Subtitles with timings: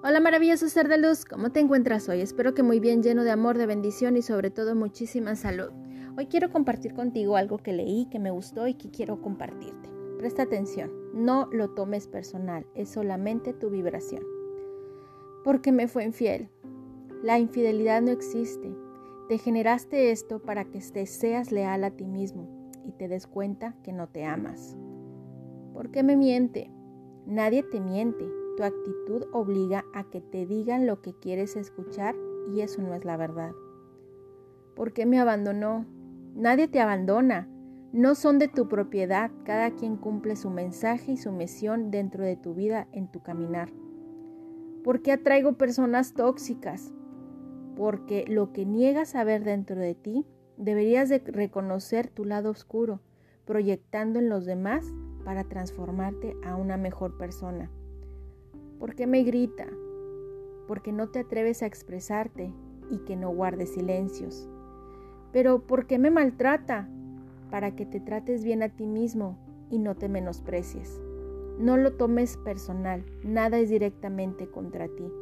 [0.00, 2.20] Hola maravilloso ser de luz, ¿cómo te encuentras hoy?
[2.20, 5.72] Espero que muy bien, lleno de amor, de bendición y sobre todo muchísima salud.
[6.16, 9.90] Hoy quiero compartir contigo algo que leí, que me gustó y que quiero compartirte.
[10.16, 14.22] Presta atención, no lo tomes personal, es solamente tu vibración.
[15.42, 16.48] Porque me fue infiel.
[17.24, 18.72] La infidelidad no existe.
[19.28, 22.48] Te generaste esto para que seas leal a ti mismo
[22.86, 24.76] y te des cuenta que no te amas.
[25.72, 26.70] ¿Por qué me miente?
[27.26, 28.24] Nadie te miente,
[28.58, 32.16] tu actitud obliga a que te digan lo que quieres escuchar
[32.52, 33.52] y eso no es la verdad.
[34.74, 35.86] ¿Por qué me abandonó?
[36.34, 37.48] Nadie te abandona.
[37.92, 39.30] No son de tu propiedad.
[39.44, 43.70] Cada quien cumple su mensaje y su misión dentro de tu vida en tu caminar.
[44.82, 46.92] ¿Por qué atraigo personas tóxicas?
[47.76, 53.02] Porque lo que niegas a ver dentro de ti, deberías de reconocer tu lado oscuro,
[53.44, 54.84] proyectando en los demás
[55.24, 57.70] para transformarte a una mejor persona.
[58.78, 59.66] ¿Por qué me grita?
[60.66, 62.52] Porque no te atreves a expresarte
[62.90, 64.48] y que no guardes silencios.
[65.32, 66.88] Pero ¿por qué me maltrata?
[67.50, 69.36] Para que te trates bien a ti mismo
[69.70, 71.00] y no te menosprecies.
[71.58, 75.12] No lo tomes personal, nada es directamente contra ti.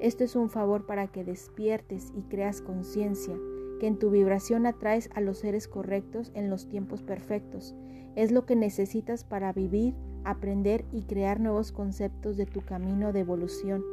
[0.00, 3.36] Esto es un favor para que despiertes y creas conciencia,
[3.78, 7.76] que en tu vibración atraes a los seres correctos en los tiempos perfectos.
[8.16, 13.20] Es lo que necesitas para vivir aprender y crear nuevos conceptos de tu camino de
[13.20, 13.84] evolución.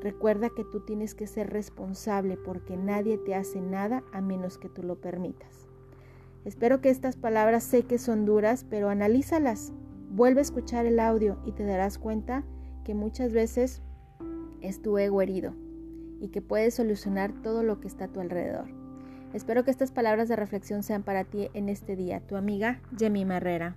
[0.00, 4.68] Recuerda que tú tienes que ser responsable porque nadie te hace nada a menos que
[4.68, 5.68] tú lo permitas.
[6.44, 9.72] Espero que estas palabras sé que son duras, pero analízalas.
[10.10, 12.44] Vuelve a escuchar el audio y te darás cuenta
[12.84, 13.80] que muchas veces
[14.60, 15.54] es tu ego herido
[16.20, 18.66] y que puedes solucionar todo lo que está a tu alrededor.
[19.32, 22.20] Espero que estas palabras de reflexión sean para ti en este día.
[22.20, 23.76] Tu amiga Jemima Herrera.